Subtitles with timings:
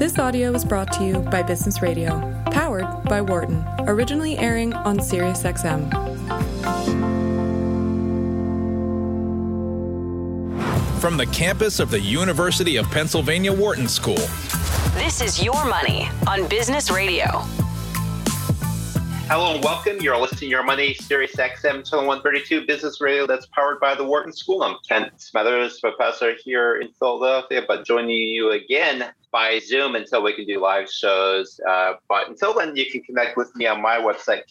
[0.00, 4.98] This audio was brought to you by Business Radio, powered by Wharton, originally airing on
[4.98, 5.90] SiriusXM.
[11.02, 14.16] From the campus of the University of Pennsylvania Wharton School.
[14.94, 17.26] This is Your Money on Business Radio.
[19.28, 19.98] Hello and welcome.
[20.00, 24.04] You're listening to Your Money, Sirius XM Channel 132 Business Radio that's powered by the
[24.04, 24.62] Wharton School.
[24.62, 30.34] I'm Kent Smetters, professor here in Philadelphia, but joining you again by Zoom until we
[30.34, 31.60] can do live shows.
[31.68, 34.42] Uh, but until then, you can connect with me on my website,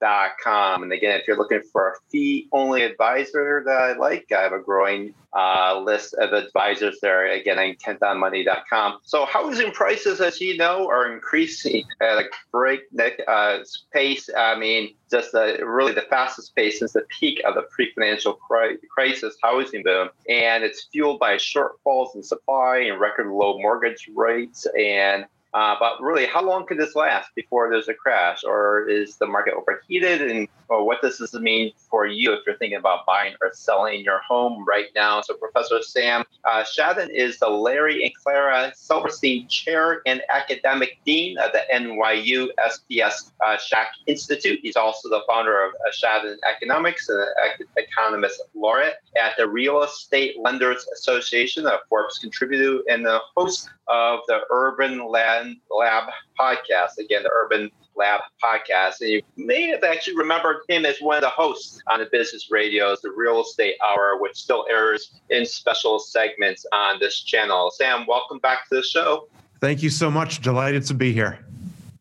[0.00, 0.82] kentonmoney.com.
[0.82, 4.52] And again, if you're looking for a fee only advisor that I like, I have
[4.52, 9.00] a growing uh, list of advisors there, again, on kentonmoney.com.
[9.02, 13.58] So, housing prices, as you know, are increasing at a breakneck uh,
[13.92, 14.30] pace.
[14.34, 19.36] I mean, just uh, really the fastest pace since the peak of the pre-financial crisis
[19.42, 25.26] housing boom, and it's fueled by shortfalls in supply and record low mortgage rates and
[25.56, 29.24] uh, but really, how long could this last before there's a crash, or is the
[29.24, 30.30] market overheated?
[30.30, 34.02] And or what does this mean for you if you're thinking about buying or selling
[34.02, 35.20] your home right now?
[35.20, 41.38] So, Professor Sam uh, Chandan is the Larry and Klara Silverstein Chair and Academic Dean
[41.38, 44.60] of the NYU SPS uh, Schack Institute.
[44.62, 49.82] He's also the founder of uh, Chandan Economics and an economist laureate at the Real
[49.82, 56.04] Estate Lenders Association, a Forbes contributor and the host of the Urban Land Lab
[56.38, 56.98] podcast.
[56.98, 59.00] Again, the Urban Lab podcast.
[59.00, 62.50] And you may have actually remembered him as one of the hosts on the business
[62.50, 67.70] radios, the Real Estate Hour, which still airs in special segments on this channel.
[67.70, 69.28] Sam, welcome back to the show.
[69.60, 70.40] Thank you so much.
[70.40, 71.38] Delighted to be here.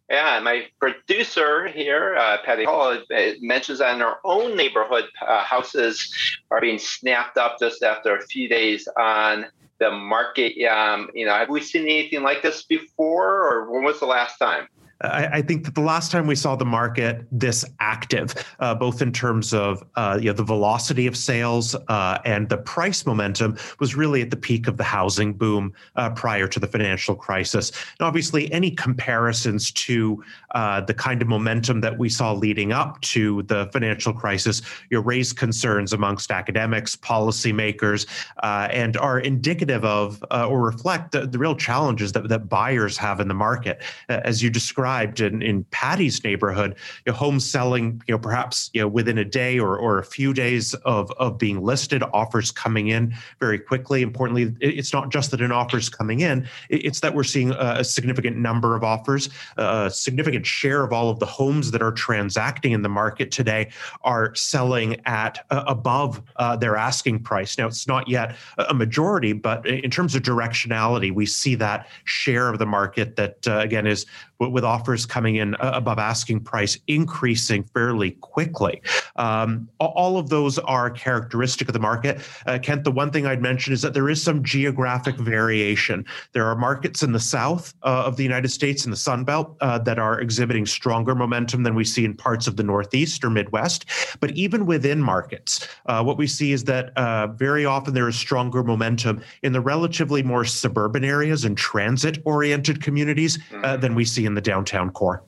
[0.09, 5.43] Yeah, my producer here, uh, Patty Hall, uh, mentions that in our own neighborhood, uh,
[5.43, 6.13] houses
[6.51, 9.47] are being snapped up just after a few days on
[9.79, 10.63] the market.
[10.67, 14.37] Um, you know, have we seen anything like this before, or when was the last
[14.37, 14.67] time?
[15.01, 19.11] I, think that the last time we saw the market this active, uh, both in
[19.11, 23.95] terms of uh, you know the velocity of sales uh, and the price momentum, was
[23.95, 27.71] really at the peak of the housing boom uh, prior to the financial crisis.
[27.99, 33.01] And obviously, any comparisons to uh, the kind of momentum that we saw leading up
[33.01, 38.07] to the financial crisis, you know, raise concerns amongst academics, policymakers,
[38.43, 43.19] uh, and are indicative of or reflect the, the, real challenges that, that buyers have
[43.19, 46.75] in the market, as you described described in, in Patty's neighborhood,
[47.05, 50.03] you know, homes selling, you know, perhaps you know within a day or, or a
[50.03, 54.03] few days of, of being listed, offers coming in very quickly.
[54.03, 57.83] Importantly, it's not just that an offer is coming in; it's that we're seeing a
[57.83, 62.71] significant number of offers, a significant share of all of the homes that are transacting
[62.71, 63.71] in the market today
[64.03, 67.57] are selling at uh, above uh, their asking price.
[67.57, 72.49] Now, it's not yet a majority, but in terms of directionality, we see that share
[72.49, 74.05] of the market that uh, again is
[74.39, 78.81] with offers coming in uh, above asking price increasing fairly quickly.
[79.15, 82.19] Um, all of those are characteristic of the market.
[82.45, 86.05] Uh, Kent, the one thing I'd mention is that there is some geographic variation.
[86.33, 89.55] There are markets in the south uh, of the United States in the Sun Belt
[89.61, 93.29] uh, that are exhibiting stronger momentum than we see in parts of the Northeast or
[93.29, 93.85] Midwest.
[94.19, 98.15] But even within markets, uh, what we see is that uh, very often there is
[98.15, 103.79] stronger momentum in the relatively more suburban areas and transit oriented communities mm-hmm.
[103.79, 105.23] than we see in the downtown core.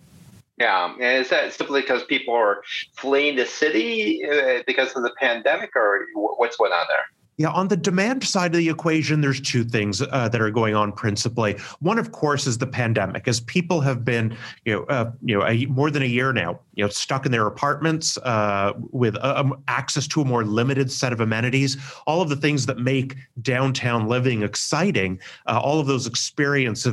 [0.58, 2.63] Yeah, and is that simply because people are
[2.96, 7.17] fleeing the city uh, because of the pandemic, or what's going on there?
[7.40, 10.74] Yeah, on the demand side of the equation, there's two things uh, that are going
[10.74, 11.53] on principally.
[11.81, 15.46] One, of course, is the pandemic, as people have been, you know, uh, you know,
[15.46, 19.64] a, more than a year now, you know, stuck in their apartments uh, with um,
[19.68, 21.78] access to a more limited set of amenities.
[22.08, 26.88] All of the things that make downtown living exciting, uh, all of those experience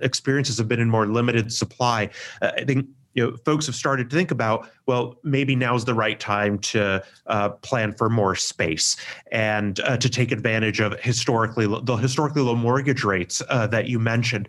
[0.00, 2.08] experiences have been in more limited supply.
[2.40, 5.94] Uh, I think you know, folks have started to think about, well, maybe now's the
[5.94, 8.96] right time to uh, plan for more space
[9.30, 14.00] and uh, to take advantage of historically the historically low mortgage rates uh, that you
[14.00, 14.48] mentioned.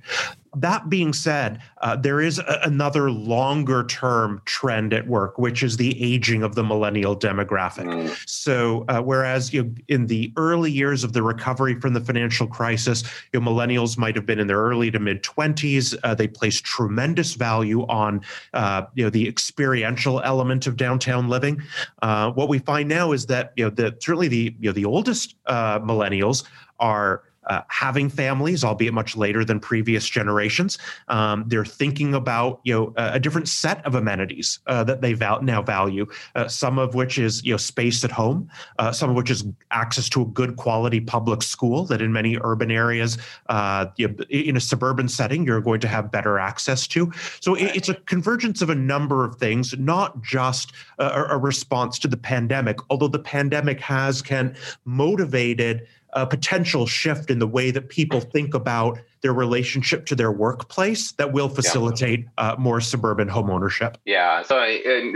[0.58, 5.78] That being said, uh, there is a, another longer term trend at work, which is
[5.78, 7.86] the aging of the millennial demographic.
[7.86, 8.28] Mm.
[8.28, 12.48] So, uh, whereas you know, in the early years of the recovery from the financial
[12.48, 15.96] crisis, you know, millennials might have been in their early to mid 20s.
[16.04, 18.22] Uh, they placed tremendous value on
[18.54, 21.62] uh, you know the experiential element of downtown living.
[22.02, 25.36] Uh, what we find now is that you know certainly the you know the oldest
[25.46, 26.46] uh, millennials
[26.80, 30.78] are uh, having families, albeit much later than previous generations.
[31.10, 35.42] Um, they're thinking about you know a, different set of amenities uh, that they val-
[35.42, 36.06] now value.
[36.34, 38.50] Uh, some of which is you know space at home,
[38.80, 42.38] uh, some of which is access to a good quality public school that in many
[42.42, 43.18] urban areas,
[43.50, 47.12] uh, you know, in a suburban setting, you're going to have better access to.
[47.42, 52.00] So it, it's a convergence of a number of things, not just a, a response
[52.00, 52.78] to the pandemic.
[52.90, 54.56] Although the pandemic has can
[54.86, 60.32] motivated a potential shift in the way that people think about their relationship to their
[60.32, 62.52] workplace that will facilitate yeah.
[62.52, 63.98] uh, more suburban home ownership.
[64.06, 64.66] Yeah, so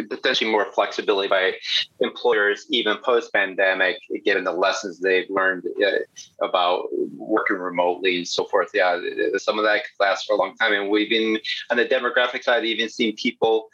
[0.09, 1.53] potentially more flexibility by
[1.99, 6.87] employers even post pandemic, given the lessons they've learned uh, about
[7.17, 8.69] working remotely and so forth.
[8.73, 8.99] Yeah,
[9.37, 11.39] some of that could last for a long time, and we've been
[11.71, 13.69] on the demographic side even seen people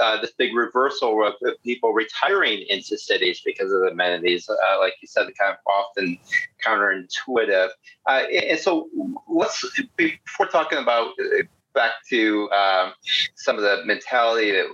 [0.00, 1.34] uh, this big reversal of
[1.64, 4.48] people retiring into cities because of the amenities.
[4.48, 6.18] Uh, like you said, kind of often
[6.64, 7.68] counterintuitive.
[8.06, 8.88] Uh, and so
[9.28, 9.64] let's,
[9.96, 11.42] before talking about uh,
[11.74, 12.92] back to um,
[13.34, 14.66] some of the mentality that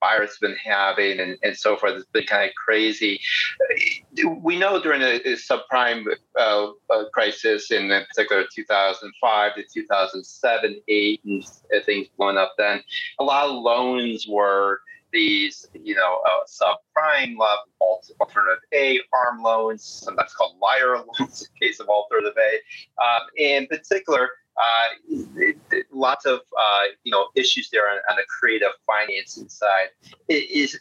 [0.00, 1.94] buyers have been having and, and so forth.
[1.96, 3.20] It's been kind of crazy.
[4.24, 6.04] We know during the subprime
[6.38, 11.44] uh, uh, crisis, in particular 2005 to 2007, 8, and
[11.84, 12.82] things blowing up then,
[13.18, 14.80] a lot of loans were
[15.12, 21.68] these, you know, uh, subprime level, alternative A arm loans, sometimes called liar loans in
[21.68, 23.02] case of alternative A.
[23.02, 24.30] Um, in particular,
[24.60, 24.88] uh,
[25.36, 29.88] it, it, lots of uh, you know issues there on, on, the creative financing side.
[30.28, 30.78] It is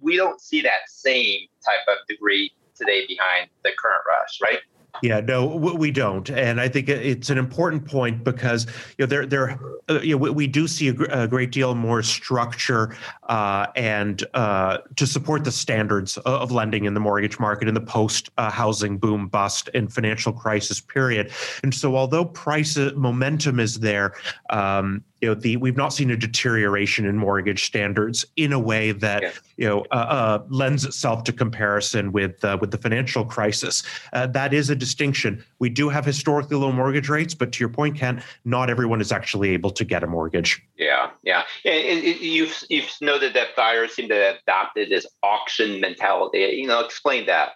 [0.00, 4.60] we don't see that same type of degree today behind the current rush, right?
[5.02, 9.26] Yeah, no, we don't, and I think it's an important point because you know there
[9.26, 12.96] there uh, you know we do see a, a great deal more structure
[13.28, 17.80] uh, and uh, to support the standards of lending in the mortgage market in the
[17.80, 21.30] post uh, housing boom bust and financial crisis period,
[21.62, 24.14] and so although price uh, momentum is there,
[24.50, 28.92] um, you know the we've not seen a deterioration in mortgage standards in a way
[28.92, 29.32] that yeah.
[29.56, 33.82] you know uh, uh, lends itself to comparison with uh, with the financial crisis.
[34.12, 35.44] Uh, that is a distinction.
[35.58, 39.12] We do have historically low mortgage rates, but to your point, Ken, not everyone is
[39.12, 40.62] actually able to get a mortgage.
[40.76, 41.42] Yeah, yeah.
[41.64, 46.38] And you've you've noted that buyers seem to have adopted this auction mentality.
[46.38, 47.52] You know, explain that.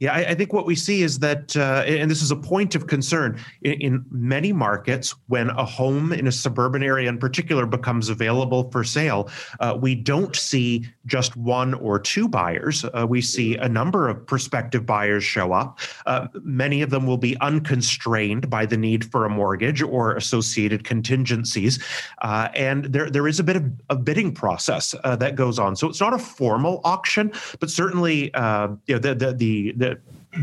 [0.00, 2.76] Yeah, I, I, think what we see is that, uh, and this is a point
[2.76, 7.66] of concern in, in, many markets, when a home in a suburban area in particular
[7.66, 9.28] becomes available for sale,
[9.58, 12.84] uh, we don't see just one or two buyers.
[12.84, 15.80] Uh, we see a number of prospective buyers show up.
[16.06, 20.84] Uh, many of them will be unconstrained by the need for a mortgage or associated
[20.84, 21.82] contingencies,
[22.22, 25.74] uh, and there there is a bit of a bidding process uh, that goes on.
[25.74, 29.87] So it's not a formal auction, but certainly you know the the, the that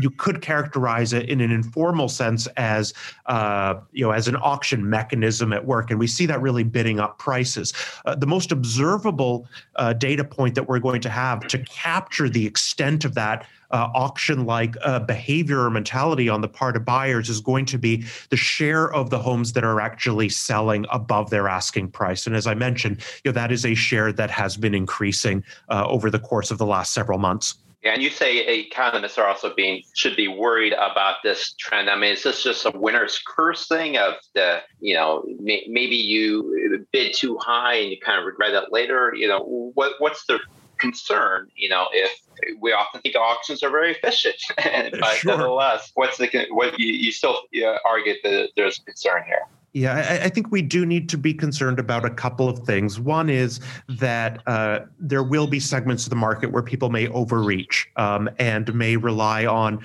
[0.00, 2.94] you could characterize it in an informal sense as
[3.26, 7.00] uh, you know as an auction mechanism at work, and we see that really bidding
[7.00, 7.72] up prices.
[8.04, 9.46] Uh, the most observable
[9.76, 13.88] uh, data point that we're going to have to capture the extent of that uh,
[13.94, 18.36] auction-like uh, behavior or mentality on the part of buyers is going to be the
[18.36, 22.26] share of the homes that are actually selling above their asking price.
[22.26, 25.86] And as I mentioned, you know that is a share that has been increasing uh,
[25.88, 27.54] over the course of the last several months.
[27.86, 31.90] And you say economists are also being should be worried about this trend.
[31.90, 35.96] I mean, is this just a winner's curse thing of the you know may, maybe
[35.96, 39.12] you bid too high and you kind of regret it later?
[39.14, 40.38] You know, what what's the
[40.78, 41.48] concern?
[41.56, 42.10] You know, if
[42.60, 45.32] we often think auctions are very efficient, but sure.
[45.32, 47.42] nevertheless, what's the what you, you still
[47.84, 49.46] argue that there's a concern here?
[49.76, 52.98] Yeah, I, I, think we do need to be concerned about a couple of things.
[52.98, 53.60] One is
[53.90, 58.74] that uh, there will be segments of the market where people may overreach um, and
[58.74, 59.84] may rely on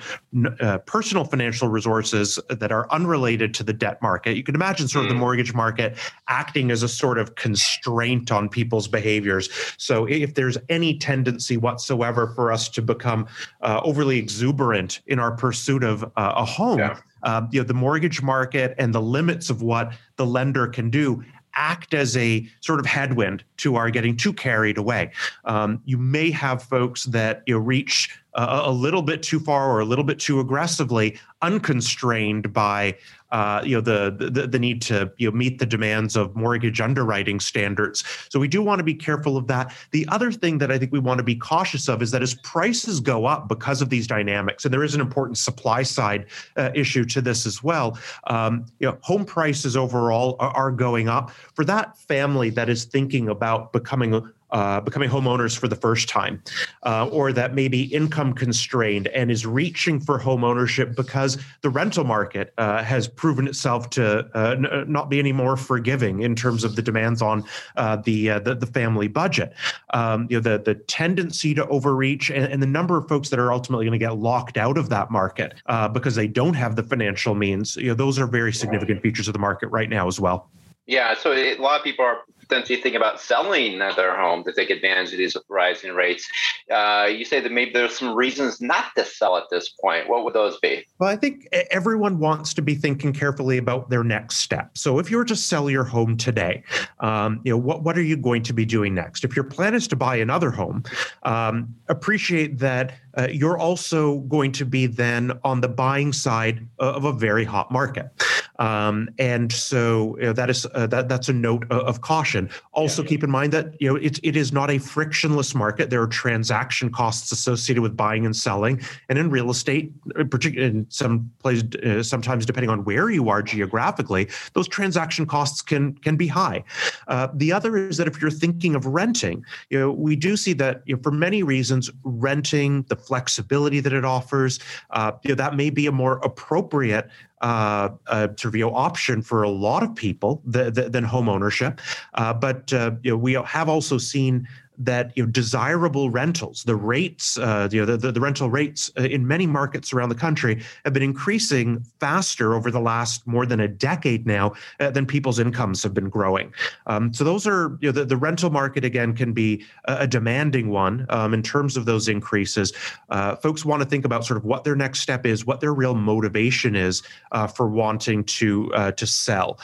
[0.60, 4.34] uh, personal financial resources that are unrelated to the debt market.
[4.34, 5.20] You can imagine sort of the hmm.
[5.20, 9.50] mortgage market acting as a sort of constraint on people's behaviors.
[9.76, 13.26] So if there's any tendency whatsoever for us to become
[13.60, 17.74] uh, overly exuberant in our pursuit of uh, a home, yeah um, you know the
[17.74, 21.22] mortgage market and the limits of what the lender can do
[21.54, 25.10] act as a sort of headwind to our getting too carried away.
[25.44, 29.70] Um, you may have folks that you know, reach a, a little bit too far
[29.70, 32.96] or a little bit too aggressively, unconstrained by
[33.32, 36.80] uh, you know the, the, the need to you know meet the demands of mortgage
[36.80, 38.04] underwriting standards.
[38.28, 39.74] So we do want to be careful of that.
[39.90, 42.34] The other thing that I think we want to be cautious of is that as
[42.34, 46.70] prices go up because of these dynamics, and there is an important supply side uh,
[46.74, 47.98] issue to this as well.
[48.28, 52.84] Um, you know, home prices overall are, are going up for that family that is
[52.84, 56.42] thinking about becoming a, uh, becoming homeowners for the first time,
[56.84, 61.70] uh, or that may be income constrained and is reaching for home ownership because the
[61.70, 66.36] rental market uh, has proven itself to uh, n- not be any more forgiving in
[66.36, 67.44] terms of the demands on
[67.76, 69.54] uh, the, the, the family budget.
[69.94, 73.38] Um, you know the the tendency to overreach and, and, the number of folks that
[73.38, 75.54] are ultimately going to get locked out of that market
[75.92, 77.76] because they don't have the financial means.
[77.76, 80.50] You know those are very significant features of the market right now as well.
[80.86, 82.18] Yeah, so a lot of people are
[82.52, 86.28] potentially thinking about selling their home to take advantage of these rising rates.
[86.70, 90.06] Uh, you say that maybe there's some reasons not to sell at this point.
[90.06, 90.84] What would those be?
[90.98, 94.76] Well, I think everyone wants to be thinking carefully about their next step.
[94.76, 96.62] So, if you were to sell your home today,
[97.00, 99.24] um, you know what what are you going to be doing next?
[99.24, 100.84] If your plan is to buy another home,
[101.22, 107.04] um, appreciate that uh, you're also going to be then on the buying side of
[107.04, 108.10] a very hot market.
[108.58, 112.50] Um, and so you know, that is uh, that that's a note of caution.
[112.72, 115.90] Also, yeah, keep in mind that you know it, it is not a frictionless market.
[115.90, 119.92] There are transaction costs associated with buying and selling, and in real estate,
[120.30, 125.62] particularly in some places, uh, sometimes depending on where you are geographically, those transaction costs
[125.62, 126.62] can can be high.
[127.08, 130.52] Uh, the other is that if you're thinking of renting, you know we do see
[130.52, 135.34] that you know, for many reasons, renting the flexibility that it offers, uh, you know,
[135.34, 137.08] that may be a more appropriate
[137.42, 141.80] uh, a trivial option for a lot of people than home ownership.
[142.14, 144.46] Uh, but uh, you know, we have also seen
[144.78, 149.02] that you know desirable rentals, the rates, uh, you know, the, the, rental rates uh,
[149.02, 153.60] in many markets around the country have been increasing faster over the last more than
[153.60, 156.52] a decade now uh, than people's incomes have been growing.
[156.86, 160.06] Um, so those are you know the, the rental market again can be a, a
[160.06, 162.72] demanding one um, in terms of those increases.
[163.10, 165.74] Uh, folks want to think about sort of what their next step is, what their
[165.74, 167.02] real motivation is
[167.32, 169.58] uh, for wanting to uh, to sell.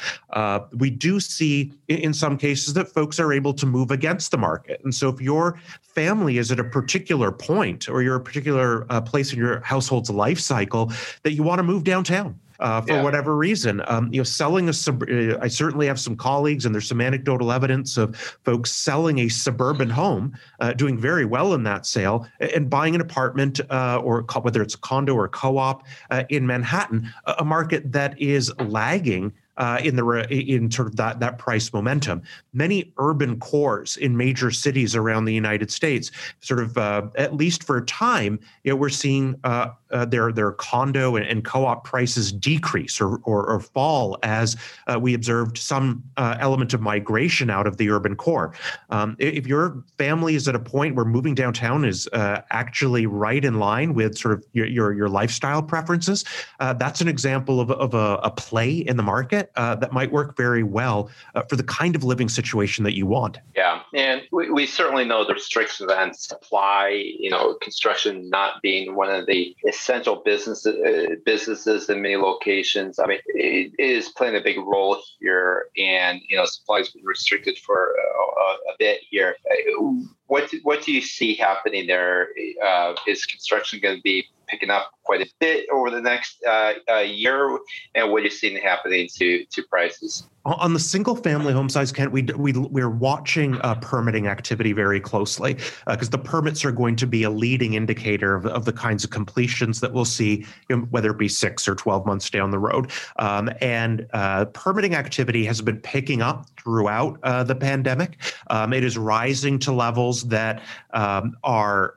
[0.73, 4.81] we do see in, some cases that folks are able to move against the market,
[4.83, 9.01] and so if your family is at a particular point or you're a particular uh,
[9.01, 12.39] place in your household's life cycle that you want to move downtown.
[12.61, 13.03] Uh, for yeah.
[13.05, 13.81] whatever reason.
[13.87, 15.05] Um, you know, selling a sub.
[15.05, 19.29] Uh, I certainly have some colleagues, and there's some anecdotal evidence of folks selling a
[19.29, 24.23] suburban home, uh, doing very well in that sale, and buying an apartment uh, or
[24.43, 29.81] whether it's a condo or co-op uh, in Manhattan, a market that is lagging uh,
[29.83, 32.23] in the in sort of that that price momentum.
[32.53, 36.11] Many urban cores in major cities around the United States,
[36.41, 40.33] sort of uh, at least for a time, you know, we're seeing uh, uh their
[40.33, 45.59] their condo and, and, co-op prices decrease or or, or fall as uh, we observed
[45.59, 48.55] some uh, element of migration out of the urban core.
[48.91, 53.59] Um, if your family is at a point where moving downtown is actually right in
[53.59, 56.25] line with sort of your your, your lifestyle preferences,
[56.61, 60.37] that's an example of, of a, a play in the market uh, that might work
[60.37, 63.39] very well uh, for the kind of living situation that you want.
[63.55, 66.89] Yeah, and we, we certainly know the restrictions on supply.
[67.19, 72.99] You know, construction not being one of the essential businesses uh, businesses in many locations.
[72.99, 76.89] I mean, it, it is playing a big role here, and you know, supply has
[76.91, 79.37] been restricted for a, a bit here.
[79.51, 79.93] Uh,
[80.27, 82.29] what what do you see happening there?
[82.65, 86.75] Uh, is construction going to be picking up quite a bit over the next uh,
[86.91, 87.59] uh, year,
[87.95, 90.29] and what you're seeing happening to to prices?
[90.45, 94.99] On the single family home size, Kent, we, we, we're watching uh, permitting activity very
[94.99, 95.55] closely
[95.87, 99.05] because uh, the permits are going to be a leading indicator of, of the kinds
[99.05, 102.51] of completions that we'll see, you know, whether it be six or 12 months down
[102.51, 102.91] the road.
[103.19, 108.17] Um, and uh, permitting activity has been picking up throughout uh, the pandemic.
[108.49, 110.63] Um, it is rising to levels that
[110.95, 111.97] um, are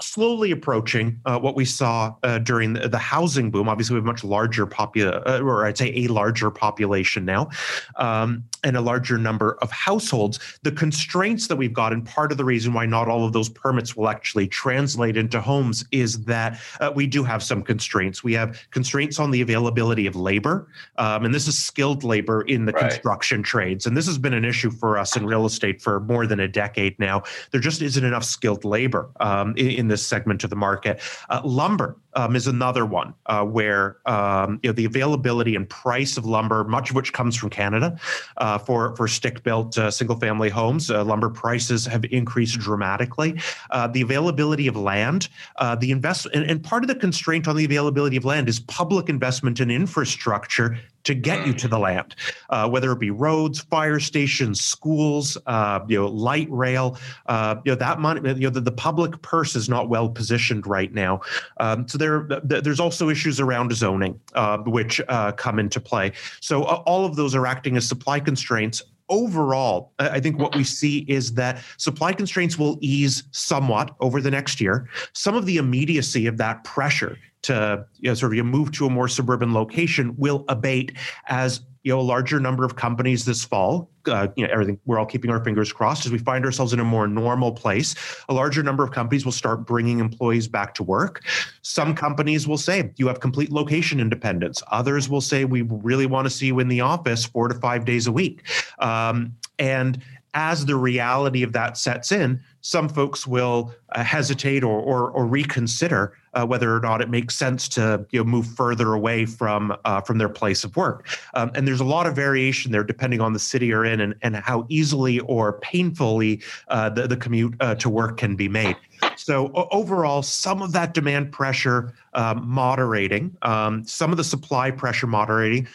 [0.00, 3.68] slowly approaching what we saw during the, the, housing boom.
[3.68, 7.48] Obviously, we have much larger population, or I'd say a larger population now
[7.96, 10.38] um, and a larger number of households.
[10.62, 13.48] The constraints that we've got, and part of the reason why not all of those
[13.48, 18.24] permits will actually translate into homes, is that uh, we do have some constraints.
[18.24, 22.64] We have constraints on the availability of labor, um, and this is skilled labor in
[22.64, 22.90] the right.
[22.90, 23.86] construction trades.
[23.86, 26.48] And this has been an issue for us in real estate for more than a
[26.48, 27.22] decade now.
[27.50, 31.00] There just isn't enough skilled labor um, in, in, this segment of the market.
[31.30, 36.16] Uh, lumber um, is another one uh, where um, you know the availability and price
[36.16, 37.98] of lumber, much of which comes from Canada,
[38.36, 43.38] uh, for for stick built uh, single family homes, uh, lumber prices have increased dramatically.
[43.70, 47.56] Uh, the availability of land, uh, the invest, and, and part of the constraint on
[47.56, 52.14] the availability of land is public investment in infrastructure to get you to the land,
[52.50, 56.98] uh, whether it be roads, fire stations, schools, uh, you know, light rail.
[57.26, 60.66] Uh, you know that money, you know, the, the, public purse is not well positioned
[60.66, 61.20] right now.
[61.58, 66.12] Um, so there, there's also issues around zoning, uh, which uh, come into play.
[66.40, 70.98] So all of those are acting as supply constraints overall, I think what we see
[71.08, 74.88] is that supply constraints will ease somewhat over the next year.
[75.12, 78.90] Some of the immediacy of that pressure to you know, sort of move to a
[78.90, 80.92] more suburban location will abate
[81.28, 84.98] as you know a larger number of companies this fall uh, you know everything we're
[84.98, 87.94] all keeping our fingers crossed as we find ourselves in a more normal place.
[88.28, 91.24] A larger number of companies will start bringing employees back to work.
[91.62, 94.62] Some companies will say you have complete location independence.
[94.70, 97.84] Others will say we really want to see you in the office four to five
[97.84, 98.42] days a week.
[98.78, 100.02] Um, and
[100.38, 105.26] as the reality of that sets in, some folks will uh, hesitate or, or, or
[105.26, 109.76] reconsider uh, whether or not it makes sense to you know, move further away from
[109.84, 111.08] uh, from their place of work.
[111.34, 114.14] Um, and there's a lot of variation there depending on the city you're in and,
[114.22, 118.76] and how easily or painfully uh, the, the commute uh, to work can be made.
[119.16, 125.06] So overall, some of that demand pressure um, moderating, um, some of the supply pressure
[125.06, 125.66] moderating,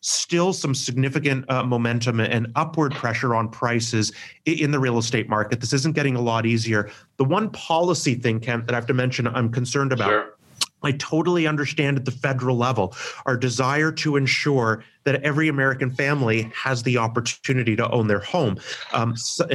[0.00, 4.12] still some significant uh, momentum and upward pressure on prices
[4.46, 5.60] in the real estate market.
[5.60, 6.90] This isn't getting a lot easier.
[7.16, 10.08] The one policy thing, Kent, that I have to mention I'm concerned about.
[10.08, 10.34] Sure.
[10.82, 12.94] I totally understand at the federal level
[13.26, 18.58] our desire to ensure that every American family has the opportunity to own their home.
[18.94, 19.46] Um, so,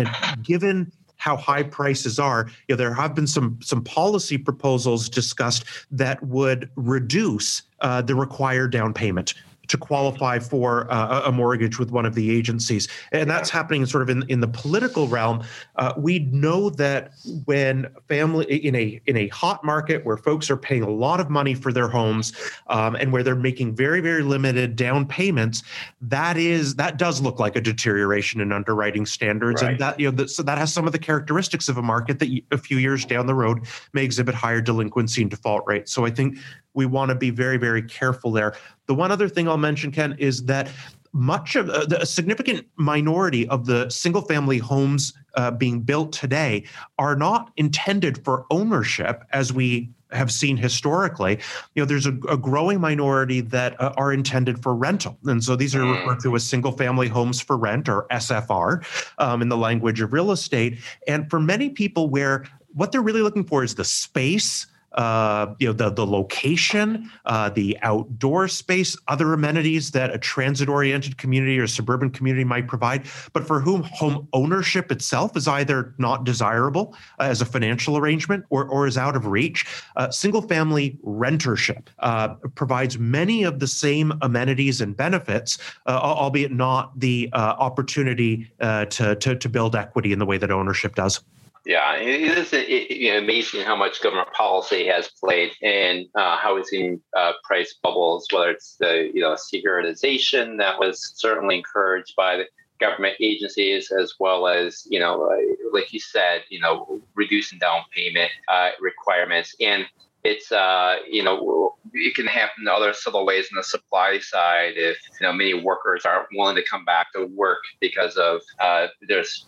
[0.43, 5.65] given how high prices are, you know, there have been some some policy proposals discussed
[5.89, 9.33] that would reduce uh, the required down payment
[9.67, 12.87] to qualify for uh, a mortgage with one of the agencies.
[13.11, 15.43] And that's happening sort of in, in the political realm.
[15.75, 17.11] Uh, we know that
[17.45, 21.29] when family in a in a hot market where folks are paying a lot of
[21.29, 22.33] money for their homes
[22.67, 25.63] um, and where they're making very very limited down payments,
[26.01, 29.71] that is that does look like a deterioration in underwriting standards, right.
[29.71, 32.19] and that you know that, so that has some of the characteristics of a market
[32.19, 35.91] that a few years down the road may exhibit higher delinquency and default rates.
[35.91, 36.37] So I think
[36.75, 38.55] we want to be very, very careful there.
[38.85, 40.69] The one other thing I'll mention, Ken, is that
[41.15, 46.11] much of uh, the, a significant minority of the single family homes uh, being built
[46.11, 46.65] today
[46.99, 51.39] are not intended for ownership as we have seen historically
[51.73, 55.55] you know there's a, a growing minority that uh, are intended for rental and so
[55.55, 55.97] these are mm.
[55.97, 58.85] referred to as single family homes for rent or sfr
[59.17, 60.77] um, in the language of real estate
[61.07, 65.67] and for many people where what they're really looking for is the space uh, you
[65.67, 71.67] know the the location, uh, the outdoor space, other amenities that a transit-oriented community or
[71.67, 77.23] suburban community might provide, but for whom home ownership itself is either not desirable uh,
[77.23, 79.65] as a financial arrangement or, or is out of reach.
[79.95, 86.97] Uh, single-family rentership uh, provides many of the same amenities and benefits, uh, albeit not
[86.99, 91.21] the opportunity to, to to build equity in the way that ownership does.
[91.65, 92.53] Yeah, it is
[92.99, 98.27] you know, amazing how much government policy has played in uh, housing uh, price bubbles.
[98.31, 102.45] Whether it's the you know securitization that was certainly encouraged by the
[102.79, 105.27] government agencies, as well as you know,
[105.71, 109.87] like you said, you know, reducing down payment uh, requirements and
[110.25, 114.73] it's uh, you know it can happen in other civil ways on the supply side
[114.75, 118.87] if you know many workers aren't willing to come back to work because of uh,
[119.07, 119.45] there's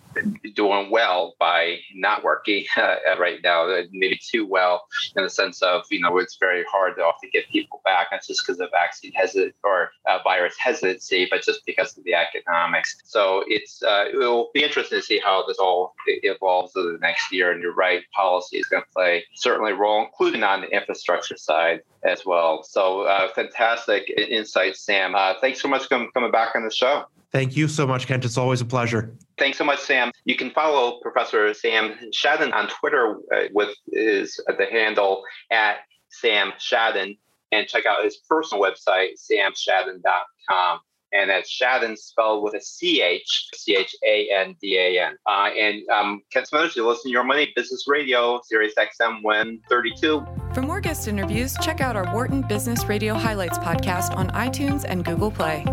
[0.56, 5.84] doing well by not working uh, right now, maybe too well in the sense of,
[5.92, 9.12] you know, it's very hard to often get people back, not just because of vaccine
[9.14, 12.98] hesitant or uh, virus hesitancy, but just because of the economics.
[13.06, 17.00] So it's uh, it will be interesting to see how this all evolves over the
[17.00, 17.52] next year.
[17.52, 21.38] And you're right, policy is going to play certainly a role, including on the infrastructure
[21.38, 22.64] side as well.
[22.64, 25.16] So uh, fantastic insight, Sam.
[25.16, 27.06] Uh, thanks so much for coming back on the show.
[27.32, 28.24] Thank you so much, Kent.
[28.24, 29.14] It's always a pleasure.
[29.38, 30.12] Thanks so much, Sam.
[30.26, 35.78] You can follow Professor Sam Chandan on Twitter uh, with is the handle at
[36.10, 37.18] Sam Chandan
[37.52, 40.80] and check out his personal website, samchandan.com.
[41.14, 45.16] And that's Chandan spelled with a C-H, C-H-A-N-D-A-N.
[45.26, 50.26] Uh, and um, Kent Smetters, you listen to Your Money Business Radio, Sirius XM 132.
[50.54, 55.06] For more guest interviews, check out our Wharton Business Radio Highlights podcast on iTunes and
[55.06, 55.66] Google Play.